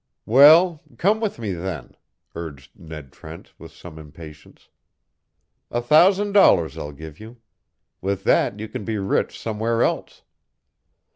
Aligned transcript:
"Well, 0.25 0.81
come 0.97 1.19
with 1.19 1.37
me, 1.37 1.51
then," 1.53 1.95
urged 2.33 2.71
Ned 2.75 3.11
Trent, 3.11 3.53
with 3.59 3.71
some 3.71 3.99
impatience. 3.99 4.69
"A 5.69 5.79
thousand 5.79 6.31
dollars 6.31 6.75
I'll 6.75 6.91
give 6.91 7.19
you. 7.19 7.37
With 8.01 8.23
that 8.23 8.59
you 8.59 8.67
can 8.67 8.83
be 8.83 8.97
rich 8.97 9.39
somewhere 9.39 9.83
else." 9.83 10.23